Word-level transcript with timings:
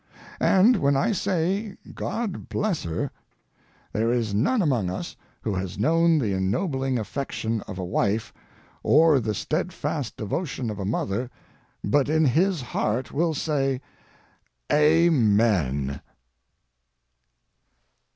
And 0.39 0.77
when 0.77 0.97
I 0.97 1.11
say, 1.11 1.77
God 1.93 2.49
bless 2.49 2.81
her, 2.85 3.11
there 3.93 4.11
is 4.11 4.33
none 4.33 4.63
among 4.63 4.89
us 4.89 5.15
who 5.43 5.53
has 5.53 5.77
known 5.77 6.17
the 6.17 6.33
ennobling 6.33 6.97
affection 6.97 7.61
of 7.67 7.77
a 7.77 7.85
wife, 7.85 8.33
or 8.81 9.19
the 9.19 9.35
steadfast 9.35 10.17
devotion 10.17 10.71
of 10.71 10.79
a 10.79 10.85
mother 10.85 11.29
but 11.83 12.09
in 12.09 12.25
his 12.25 12.61
heart 12.61 13.11
will 13.11 13.35
say, 13.35 13.79
Amen! 14.73 16.01